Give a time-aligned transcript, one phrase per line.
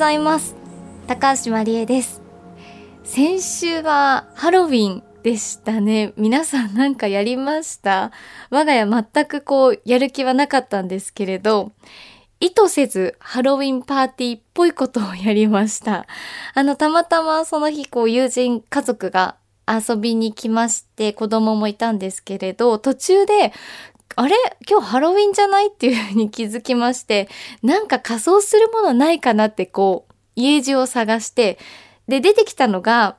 [0.00, 0.56] ざいます
[1.06, 2.22] 高橋真理恵です
[3.04, 6.14] 先週はハロウィンでしたね。
[6.16, 8.10] 皆さんなんかやりました？
[8.48, 11.72] 我が家全くこうやる気はなかったんですけれど、
[12.40, 16.06] 意図せずハロウィンパーティーっぽいことをやりました。
[16.54, 19.36] あの、たまたまその日こう友人家族が
[19.68, 23.52] 遊びに来まして子供もいたんですけれど、途中で
[24.16, 24.34] あれ？
[24.68, 25.68] 今日ハロウィンじゃない？
[25.68, 27.28] っていうふうに気づきまして、
[27.62, 31.58] なんか仮装するものないかなってこう、家中を探して、
[32.08, 33.16] で、出てきたのが、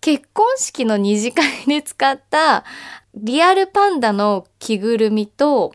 [0.00, 2.64] 結婚式の二次会で使った
[3.14, 5.74] リアルパンダの着ぐるみと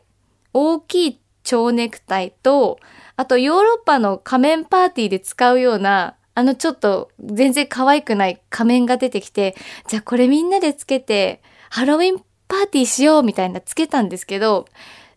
[0.52, 2.80] 大きい蝶ネクタイと、
[3.18, 9.56] あとヨーロッパの仮面パーティーで使うようなあのちょっと全然可愛くない仮面が出てきて、
[9.88, 14.68] じゃあこれみんなでつけてハロウィンパーティーしようみたいなつけたんですけど、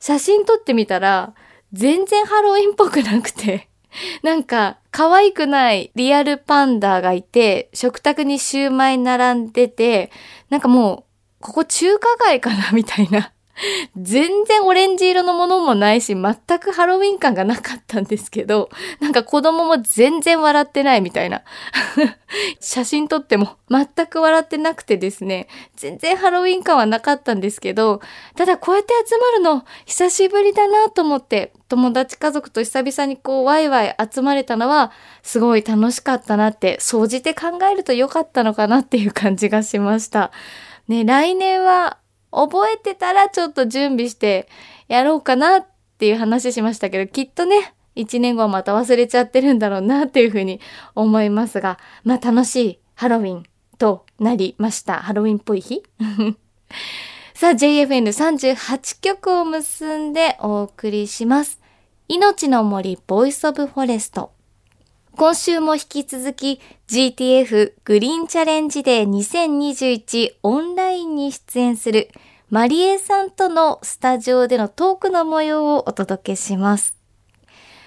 [0.01, 1.35] 写真撮ってみたら
[1.73, 3.69] 全然ハロウィンっぽくなくて
[4.23, 10.11] なんか、可愛くないリアルパンダがいて、食卓にシューマイ並んでて、
[10.51, 11.05] なんかもう、
[11.41, 13.33] ここ中華街かなみたいな。
[13.97, 21.43] 全然オレンジ色のものもないし、全くハロウィン感がなかったんですけど、 なんか子供も全然笑ってないみたいな。
[22.61, 28.01] 写真撮っても全く笑ってなくてですね、全然ハロウィン感はなかったんですけど、
[28.37, 40.31] ただこうやって集まるの久しぶりだなと思って、友達家族と久々にこうワイワイ集まれたのはすごい楽しかったなって、総じて考えると良かったのかなっていう感じがしました。
[40.87, 41.99] ね、来年は
[42.31, 44.49] 覚えてたらちょっと準備して
[44.89, 45.67] やろうかなっ
[45.99, 50.61] ていう話しましたけど、きっとね、1年後はまた忘れちゃってるんだろうなっていうふうに
[50.95, 53.45] 思いますが、まあ楽しいハロウィン
[53.79, 54.95] となりました。
[55.01, 55.83] ハロウィンっぽい日
[57.35, 61.61] さあ JFN38 曲を結んでお送りします。
[62.09, 64.38] 命の森ボイスオブフォレスト。
[65.17, 72.11] 今週も引き続き GTF グリーンチャレンジデー2021オンラインに出演する
[72.51, 76.97] マリエさんとのスタジオでのトークの模様をお届けします。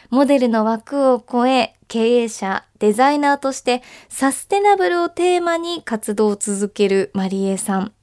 [0.09, 7.93] モデルの枠を超え、経営者、デザイナーとしてサステナブルをテーマに活動を続けるマリエさん。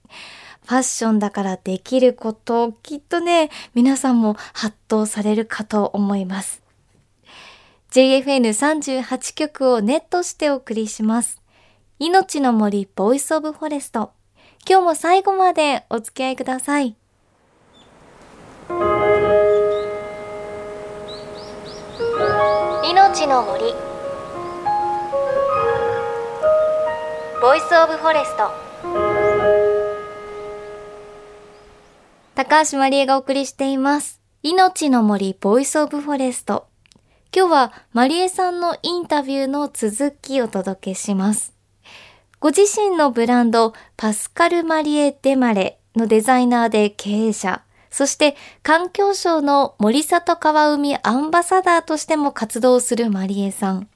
[0.65, 6.68] ファッションだからできること、きっとね、皆さんも発動されるかと思います。
[7.91, 11.41] JFN38 曲をネットしてお送りします。
[11.99, 14.13] 命の森ボイスオブフォレスト。
[14.69, 16.97] 今日も最後までお付き合いください。
[23.09, 23.73] 命の森
[27.41, 28.51] ボイスオブフォレスト
[32.35, 36.67] 高橋まりえがお送りしています命の森ボイスオブフォレスト
[37.31, 41.53] 今日はマリエさんのインタビューの続きをお届けします。
[42.41, 53.89] ご自身のブランドパスカル・マリエ・デマレのデザイナーで経営者、そして環境省の森里川海アンバサダーとしても活動するマリエさん。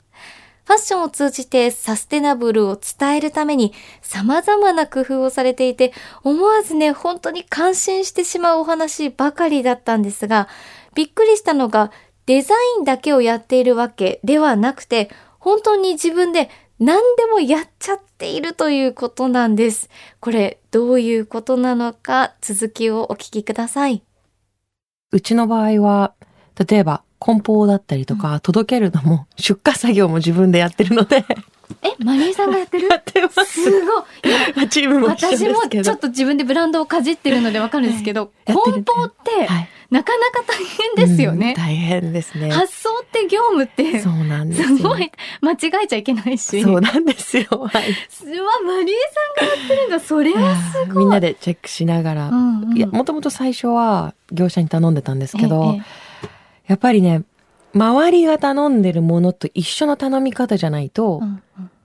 [0.64, 3.72] ファッションを通じてサステナブルを伝えるために
[4.03, 10.49] 様々な工夫をされていて、思わずね、本当に感心してしまうお話ばかりだったんですが、
[10.94, 11.91] びっくりしたのが
[12.26, 19.90] デザインだけをやっているわけではなくて、本当に自分で何でもやっちゃっているということなんです。
[20.20, 24.02] これどういうことなのか続きをお聞きください。
[25.10, 26.14] うちの場合は、
[26.68, 31.24] 例えば梱包だったりとか、届けるのも出荷作業も自分でやってるので
[31.82, 32.88] え、マリーさんがやってる？
[32.88, 33.44] やってます。
[33.44, 34.00] すご
[34.62, 34.68] い。
[34.70, 41.50] チームも私もちょっと自分でブランドをかじってるのでわかるんですけど、梱包って、はいなかなか大変ですよね。
[41.50, 42.50] うん、大変ですね。
[42.50, 45.12] 発送って業務って、そうなんですすごい
[45.43, 46.62] 間違えちゃいけないし。
[46.62, 47.44] そうなんですよ。
[47.50, 47.70] はい。
[48.64, 48.96] マリエ
[49.37, 50.00] さんがやってるんだ。
[50.00, 51.05] それはすごい。
[51.05, 52.28] みんなでチェックしながら。
[52.31, 55.82] うんうん、いや、もともと最初は業者に頼んでたんですけど、ええ、
[56.69, 57.25] やっぱりね、
[57.75, 61.20] 周りが頼んでるものと一緒の頼み方じゃないと、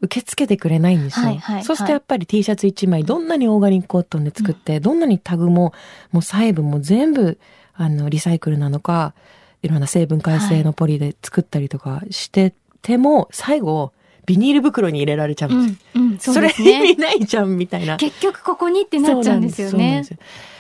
[0.02, 1.26] 受け付けてくれないんですよ。
[1.26, 5.74] はいはいはい、そしてやっぱり T シャツ1枚、どんなにオーガニックコットンで作って、うん、どんなにタグも、
[6.12, 7.40] もう細部も全部
[7.78, 9.14] あの、リサイクルなのか、
[9.62, 13.94] いろんな成分解性のポリで作ったりとかしてても、はい、最後、
[14.26, 15.80] ビニール袋に入れられちゃうんです。
[15.96, 17.98] うんうん、そそれ意味ないじゃん、みたいな。
[17.98, 20.04] 結局ここにってなっちゃうんですよね。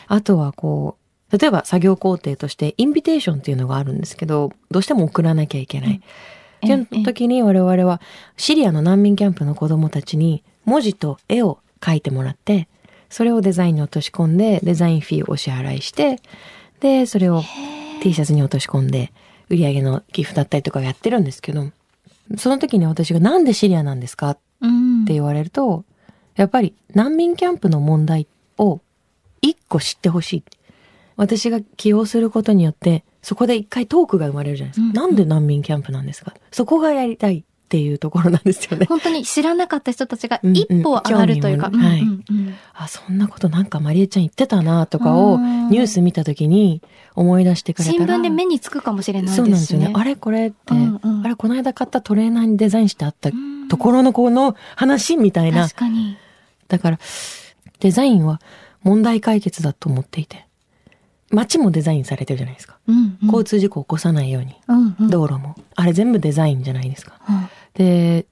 [0.07, 0.98] あとはこ
[1.31, 5.90] う、例えば作業工程としてインビテーションっていうのがあるんですけど、どうしても送らなきゃいけない。
[5.90, 6.01] うん、
[6.57, 8.01] っていう時に我々は
[8.36, 12.68] シリアの難民キャンプの子供たちに文字と絵を描いてもらって、
[13.09, 16.19] それをデザインに落とし込んでデザインフィーをお支払いして、
[16.80, 17.44] で、それを
[18.01, 19.12] T シャツに落とし込んで、
[19.50, 21.71] 売り上げの寄付だったりとかやってるんですけど、
[22.38, 24.31] その時に私がなんでシリアなんですか？
[24.31, 24.38] っ
[25.06, 25.86] て言われると、
[26.36, 28.27] やっぱり難民キャンプの問題
[28.57, 28.81] を
[29.42, 30.44] 一個知ってほしい。
[31.18, 34.88] 私が起用することによって、そこで一回トークが生まれるじゃないですか。
[34.88, 38.86] うん、なんで難民キャンプなんですかそこがやりたいっていうところなんですよね。
[38.86, 41.69] 本当に知らなかった人たちが一歩上がるというか。
[41.69, 42.04] はい。
[42.74, 46.81] あ、そんなことなんかマリエちゃん言ってたなとかをニュース見た時に
[47.16, 47.98] 思い出してくれたら。
[47.98, 49.44] 新聞で目につくかもしれないですね。
[49.44, 49.92] そうなんですよね。
[49.94, 53.31] あれこれって、うんうん、あれこの間買ったトレーナーにデザインしてあった
[53.68, 55.64] ところのこの話みたいな。
[55.64, 56.16] 確かに。
[56.69, 57.00] だから、
[57.81, 58.40] デザインは
[58.84, 60.46] 問題解決だと思っていて。
[61.31, 62.77] 街もデザインされてるじゃないですか。
[62.88, 65.56] うんうん、交通事故を起こさないように、うんうん、道路も。
[65.75, 67.19] あれ全部デザインじゃないですか。
[67.29, 68.25] うん、で、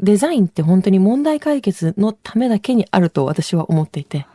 [0.00, 4.26] デザインって本当に問題解決のためだけにあると私は思っていて、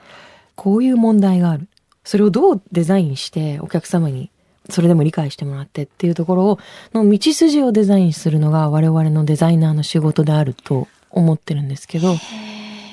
[0.55, 1.67] こういう問題がある。
[2.03, 4.29] それをどうデザインしてお客様に
[4.69, 6.59] それでも理解してもらってっていうところを、
[6.93, 12.15] の道筋をデザインするのが我々のデザイナーの仕事であると思ってるんですけど、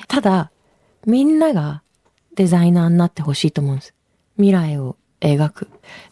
[0.08, 0.50] ただ、
[1.06, 1.82] みんなが
[2.34, 3.94] デザイナーになってほしいと思うんです。
[4.36, 5.69] 未来を描く。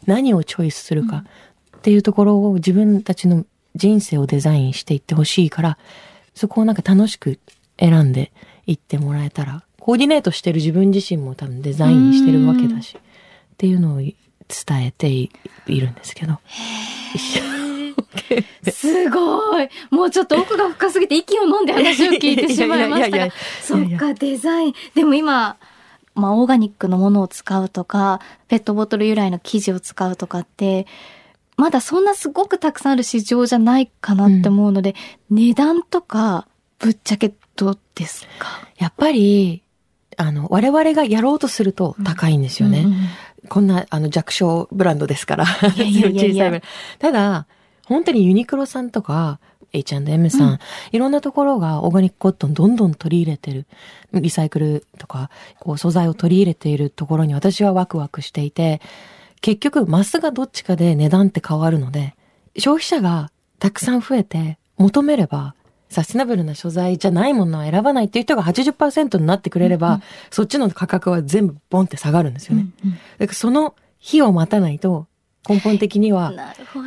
[0.07, 1.25] 何をチョイスするか
[1.77, 5.79] っていうところを自分たちの人生をデザインしていってほしいから、
[6.35, 7.39] そこをなんか楽しく
[7.79, 8.33] 選んで
[8.67, 13.01] いってもらえたら、コーディネートしてる自分自身も多分デザインしてるわけだし、っ
[13.57, 14.15] ていうのを伝
[14.87, 15.31] えてい
[15.69, 16.39] るんですけど。
[18.71, 23.29] すごいもうちょっと奥が深すぎて息を飲んで話を聞いてしまいましたが。
[23.63, 24.75] そっか、デザイン。
[24.95, 25.57] でも今、
[26.15, 30.87] まあ、オーガニックのものを使うとか、ペットボトル由来の生地を使うとかって、
[31.57, 34.95] まだそんなすごくたくさんある市場じゃないかなって思うので、
[35.31, 36.47] うん、値段とか、
[36.79, 38.67] ぶっちゃけどうですか？
[38.79, 39.63] やっぱり、
[40.17, 42.81] あの、我々がやろうとすると高いんですよね。
[42.81, 42.95] うんうん
[43.49, 45.45] こんな、あの、弱小ブランドですから。
[45.77, 46.61] いやいやいや
[47.01, 47.47] ただ、
[47.87, 49.41] 本当にユニクロさんとか、
[49.73, 50.59] H&M さん、うん、
[50.93, 53.67] いろんなところがオーガニックコットンどんどん取り入れてる、
[54.13, 58.81] リサイクルとか、こう素材を取り入れているところに私はワクワクしていて、
[59.41, 62.15] 結局マスがどっちかで値段って変わるので、
[62.57, 65.55] 消費者がたくさん増えて求めれば、
[65.89, 72.67] サステナブルな素材じゃないものは選ばないっていう人が80%になってくれれば、うんうん、そっちの価格は全部ボンって下がるんですよね。
[72.85, 75.07] うんうん、だからその日を待たないと、
[75.49, 76.33] 根本的には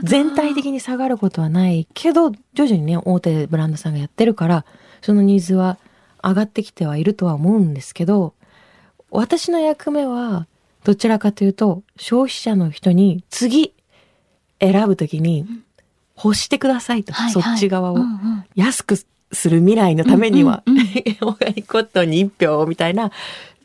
[0.03, 4.65] 全体的に下がることはないけど徐々にね大手ブランドさんがやってるから
[5.01, 5.77] そのニーズは
[6.23, 8.33] 上がってきてはいるとは思うんですけど
[9.09, 10.47] 私の役目は
[10.83, 13.73] どちらかというと消費者の人に次
[14.59, 15.45] 選ぶときに
[16.15, 23.11] 欲してくださいと、はいはい、そっち側を、うんうん、安くする未来のためには、うんうんうん、オーガニックコットンに一票みたいな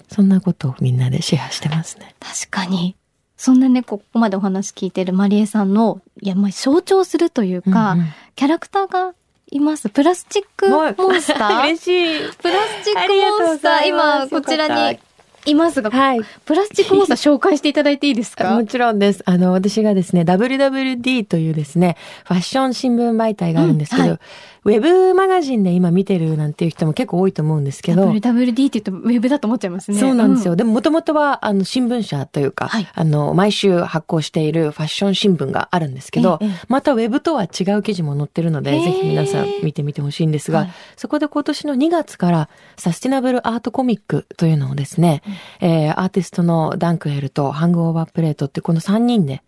[0.08, 2.14] そんなことをみんなでシェアしてますね。
[2.19, 2.96] 確かに。
[3.38, 9.14] そんなね、ここまでお話聞いてるマリエさんの、いや、まあ、象徴するというか、うんうん、キャラクターが
[9.50, 9.88] います。
[9.88, 11.87] プラスチックモンスター 嬉し
[12.26, 12.32] い。
[12.37, 14.99] プラスチックモンスター、今、こちらに
[15.46, 18.50] いますが、はい、プラスチックモンスター紹介していただいていいですか？
[18.58, 19.23] もちろんです。
[19.25, 24.18] あの、私がですね、WWD というですね、ファッション新聞媒体があるんですけど、うんはい
[24.65, 28.11] ウェブマガジンで今見てるなんていう人も結構多いと思うんですけど。
[28.11, 29.99] WWD って言うとウェブだと思っちゃいますね。
[29.99, 30.53] そうなんですよ。
[30.53, 45.23] うん、でももともとは、あの、新聞社というか、はい、あの、毎週発行しているファッション新聞があるんですけど、ええ、またウェブとは違う記事も載ってるので、ぜひ皆さん見てみてほしいんですが、はい、そこで今年の2月からサスティナブルアートコミックというのをですね、
[45.61, 49.43] うん、えー、アーティストのダンクエルとハングオーバープレートってこの3人で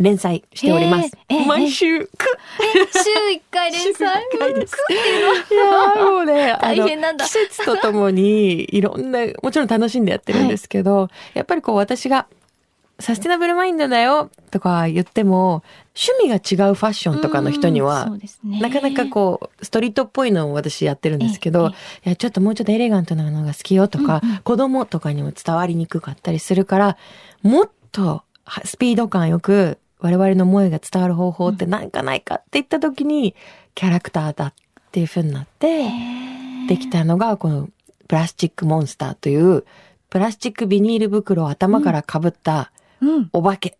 [0.00, 1.10] 連載しております。
[1.46, 2.08] 毎週、く
[2.92, 4.22] 週一回連載？
[4.30, 5.76] くっていうの？
[5.76, 5.94] は。
[5.94, 7.24] いやもうね、 大変なんだ。
[7.26, 12.26] 季節とともに、いろんな、もちろん楽しんでやってるんですけど、はい、やっぱりこう私が、
[12.98, 15.62] サステナブルマインドだよとか言っても、
[15.94, 18.10] 趣味が違うファッションとかの人には、
[18.44, 26.96] ね、なかなかこう、ストリートっぽいのを私やってるんですけど、いや、ちょっともうちょっとエレガントなのが好きよとか、うんうん、子供とかにも伝わりにくかったりするから、
[27.42, 28.22] もっと
[28.64, 33.34] スピード感よく我々の思いが伝わる方法って何かないかって言った時に、
[33.74, 34.52] キャラクターだっ
[34.92, 35.88] ていう風になって、
[36.68, 37.68] できたのがこの
[38.08, 39.64] プラスチックモンスターという、
[40.08, 42.72] プラスチックビニール袋を頭からかぶった
[43.32, 43.76] お化け。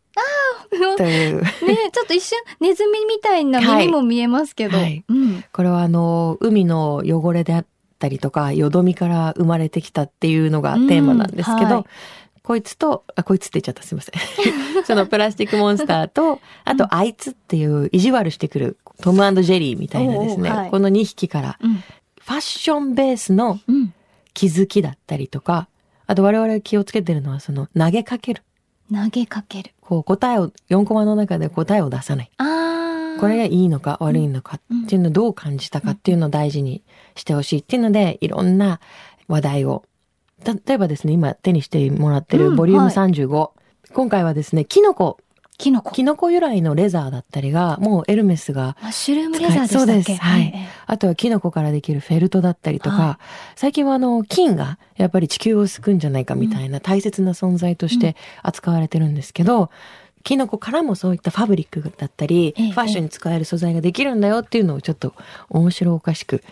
[0.96, 1.42] という。
[1.42, 1.50] ね
[1.92, 4.76] ちょっと一瞬ネズミみたいな耳も見えますけど。
[4.76, 5.04] はいはい。
[5.08, 7.66] うん、これはあの、海の汚れであっ
[7.98, 11.84] たりとか、よどみから生まれてきたっていうのがテーマなんですけど、うんはい
[12.42, 14.14] こいつと、あ、こいつって言っちゃったすいません。
[14.84, 21.58] そのプラスチックモンスターと、あとあいつっていう意地悪してくるトムジェリーみたいなですね、はい、この2匹から、
[22.20, 23.60] ファッションベースの
[24.34, 25.68] 気づきだったりとか、
[26.06, 28.42] あと我々気をつけてるのはその投げかける。
[28.92, 29.72] 投げかける。
[29.80, 32.30] こう答えを、4コマの中で答えを出さない。
[32.38, 36.82] あこれがいいのか悪いのかっていうのをどう感じたかっていうのを大事に
[37.14, 38.80] してほしいっていうので、いろんな
[39.28, 39.84] 話題を。
[40.44, 43.26] 例えばですね、今手にしてもらってるボリューム35。
[43.28, 43.50] うんは
[43.88, 45.18] い、今回はですね、キノコ
[45.58, 45.90] キノコ。
[45.90, 48.78] キノコ由来のレザーだったりが、もうエルメスが。
[48.80, 49.72] マッシュルームレザーでしたっけ？
[49.78, 50.14] そうです。
[50.14, 50.54] はい。
[50.86, 53.24] あとはキノコからできるフェルトだったりとか、はい、
[53.56, 59.68] 最近はあの、金がやっぱり地球を救うんじゃないかみたいな大切な存在として扱われてるんですけど、うん、
[60.22, 65.12] キノコからもそういったファブリックだったり、ファッションに使える素材ができるんだよっていうのをちょっと
[65.50, 66.42] 面白おかしく、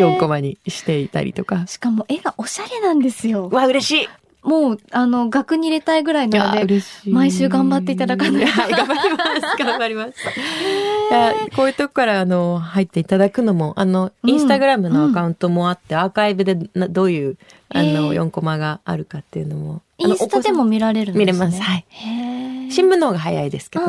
[0.00, 1.66] 4コマにしていたりとか。
[1.66, 3.48] しかも絵がおしゃれなんですよ。
[3.50, 4.08] わ、嬉しい
[4.42, 8.52] もう、あの、額に入れたいぐらいなので、毎週頑張っていただかないと。
[8.62, 9.56] はい、頑張ります。
[9.62, 10.12] 頑張ります。
[11.56, 17.36] こういうとこから、あの、入っていただくのも、あの、インスタグラムのアカウントもあって、うん、アーカイブでなどういう、
[17.68, 19.82] あの、4コマがあるかっていうのも。
[19.98, 21.26] インスタでも見られるんですね。
[21.26, 21.60] 見れます。
[21.60, 21.84] はい。
[22.70, 23.88] 新聞の方が早いですけど、イ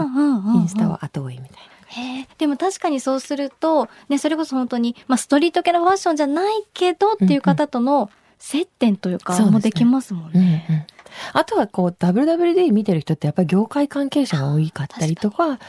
[0.58, 1.71] ンスタは後追いみたいな。
[1.92, 10.66] へでも確かにそうすると、ね、それこそ本当に、まあ、ストリート系のファッションじゃないけどっていう方との接点というか、もできますもんね。
[10.70, 10.86] うんうん。
[11.34, 15.60] あとはこう WWD 見てる人ってやっぱり業界関係者が多いかったりとか、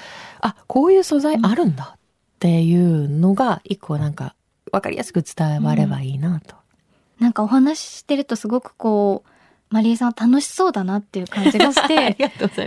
[0.40, 1.98] あ、こういう素材あるんだっ
[2.38, 4.34] ていうのが一個なんか
[4.70, 6.56] 分かりやすく伝わればいいなと。
[7.20, 9.28] うん、なんかお話ししてるとすごくこう、
[9.74, 12.16] マリエさん楽しそうだなっていう感じがして、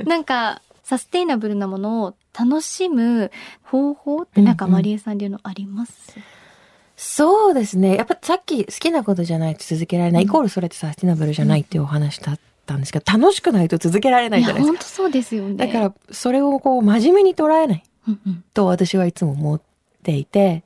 [0.03, 3.31] なんかサステイナブルなものを楽しむ
[3.63, 6.27] 方法ってなんかマリエさん流のあります、うんうん
[6.97, 7.95] そうですね。
[7.95, 14.71] やっぱさっき好きなことじゃないと続けられない、うん、イコールそれってサスティナブルじゃないっていうお話だったんですけど、楽しくないと続けられないじゃないですか。
[14.71, 15.55] 本当そうですよね。
[15.55, 17.83] だから、それをこう、真面目に捉えない
[18.53, 19.61] と私はいつも思っ
[20.03, 20.63] ていて、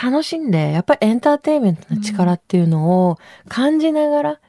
[0.00, 3.18] 楽しんで、やっぱりエンターテインメントの力っていうのを
[3.48, 4.40] 感じながら、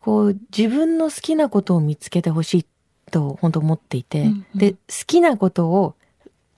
[0.00, 2.66] こう、自分の好きなことを見つけてほしい
[3.10, 5.94] と本当思っていて、で、好きなことを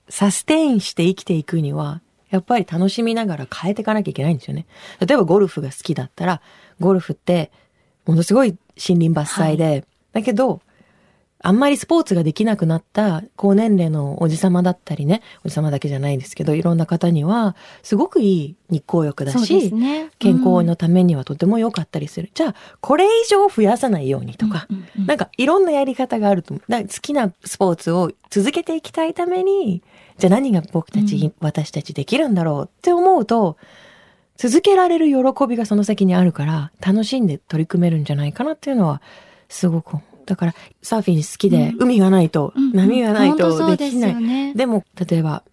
[0.09, 4.65] サステインして生きていくには、やっぱり楽しみながら変えていかなきゃいけないんですよね。
[4.99, 6.41] 例えばゴルフが好きだったら、
[6.79, 7.51] ゴルフって
[8.05, 10.61] ものすごい森林伐採で、はい、だけど、
[11.45, 22.31] あんまりスポーツができなくなった高年齢のおじさまだったりね、おじさまだけじゃないですけど、いろんな方には、すごくいい日光浴だし、ねうん、健康のためにはとても良かったりする。
[22.33, 26.71] じゃあ、これ以上増やさないようにとか、うんうんうん、なんかいろんなやり方があると思う。
[26.71, 29.83] だ好きなスポーツを続けていきたいために、
[30.17, 33.57] じゃあ何が僕たち、うん、私たちできるんだろうって思うと、
[34.37, 39.01] 続けられる喜びがその先にあるから、楽しんで取り組めるんじゃないかなっていうのは、
[39.49, 44.53] すごくだからサーフィン好きで、海がないと、波がないとできない。
[44.53, 45.43] ででも、例えば、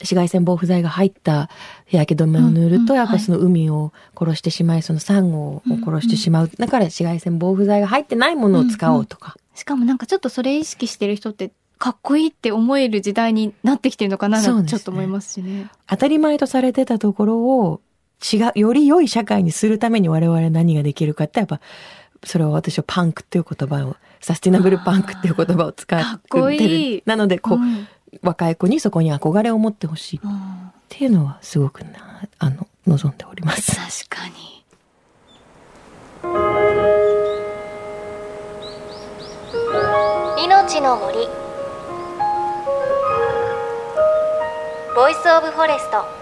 [0.00, 1.48] 紫外線防腐剤が入った
[1.86, 6.50] 日焼け止めを塗ると、やっぱその海を殺してしまい、そのサンゴを殺してしまう。
[6.58, 9.36] だから紫外線防腐剤が入ってないものを使おうとか。
[9.54, 15.68] しかもなんかちょっとそれ意識してる人ってかっこいいって思える時代になってきてるのかなちょっと思いますしね。
[15.86, 17.80] 当たり前とされてたところを
[18.22, 21.60] 違う、より良い社会にするために我々何ができるかってやっぱ
[22.24, 26.10] それは私はパンクっていう言葉を、サスティナブルパンクっていう言葉を使ってる。
[26.10, 27.02] かっこいい。
[27.06, 27.88] なので、こう、うん、
[28.22, 30.20] 若い子にそこに憧れを持ってほしいっ
[30.88, 33.76] ていうのはすごくな、あの、望んでおります。
[34.06, 34.52] 確かに。
[40.44, 41.16] 命の森
[44.94, 46.21] ボイスオブフォレスト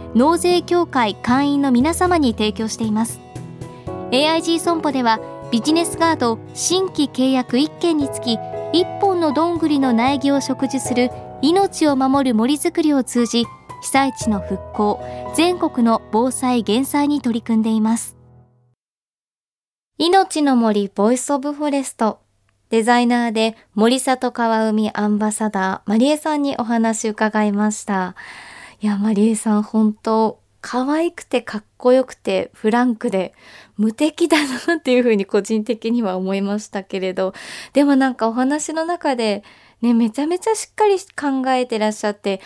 [0.15, 3.21] 納税協会会員の皆様に提供しています。
[4.11, 5.19] AIG 損保では
[5.51, 11.09] ビジネスガード新規契約1件につき1本のどんぐりの苗木を植樹する
[11.41, 13.45] 命を守る森づくりを通じ
[13.81, 15.03] 被災地の復興
[15.35, 18.15] 全国の防災減災に取り組んでいます。
[19.97, 22.19] 命の森ボイスオブフォレスト。
[22.69, 28.15] デザイナーで森里川海アンバサダーマリエさんにお話伺いました。
[28.83, 33.33] いや、マリエさん本当、可愛くてかっこよくてフランクで
[33.77, 37.35] 無敵だなっていうふうに個人的には思いましたけれど、
[37.73, 39.43] でもなんかお話の中で
[39.81, 42.41] ね、めちゃめちゃしっかり考えてらっしゃって、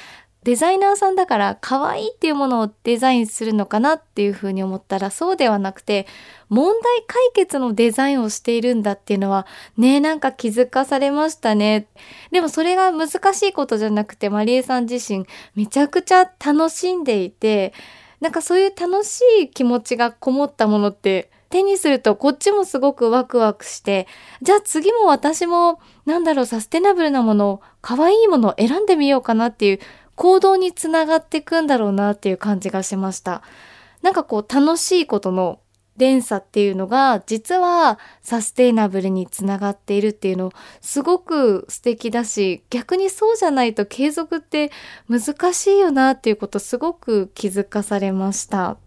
[0.45, 6.05] デザイナーさんだから可愛いっていうものをデザインするのかなっていうふうに思ったらそうではなくて
[6.49, 11.87] 問題解決のデザインをしているんだっていうのはねなんか気づかされましたね。
[12.31, 15.25] でもそれが難しいことじゃなくてマリエさん自身
[15.55, 17.73] めちゃくちゃ楽しんでいて
[18.21, 24.07] なんかそういう楽しい気持ちがこもったものって手にするとこっちもすごくワクワクして、
[24.41, 29.79] じゃあ次も私もなんだろうサステナブルなもの、可愛いものを選んでみようかなっていう
[30.15, 33.41] 行動につながっていくんだろうなっていう感じがしました。
[34.01, 35.59] なんかこう楽しいことの
[35.97, 44.71] 連鎖っていうのが実はサステイナブルにつながっているっていうのすごく素敵だし逆にそうじゃないと継続って
[45.07, 48.77] 難しいよなっていうことすごく気づかされました。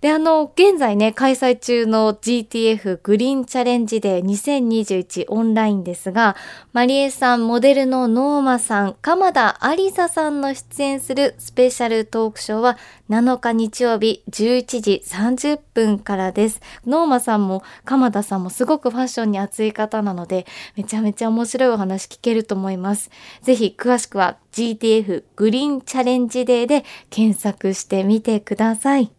[0.00, 6.36] で、あの、現在ね、開催中の GTF グリーンチャレンジデー2021オンラインですが、
[6.72, 12.78] マリエさん、モデルのノーマさん、鎌田ありささんの出演するスペシャルトークショーは
[13.10, 16.60] 7日日曜日11時30分からです。
[16.86, 23.10] ノーマさんも鎌田さんもすごくファッションに熱い方なので、めちゃめちゃ面白いお話聞けると思います。
[23.42, 29.10] ぜひ詳しくは GTF グリーンチャレンジデーで検索してみてください。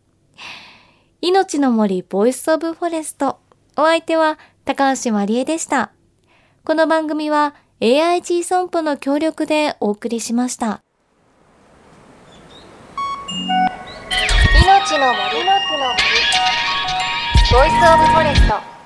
[1.21, 3.41] 命の森ボイスオブフォレスト。
[3.75, 5.91] お相手は高橋まりえでした。
[6.63, 10.81] この番組は AIG 損保の協力でお送りしました。
[14.63, 15.73] 命の森の森
[17.51, 18.78] ボイスオブフォレスト。